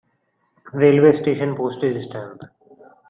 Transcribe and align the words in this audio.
Railway 0.73 1.11
station 1.11 1.55
Postage 1.55 2.03
stamp. 2.05 2.41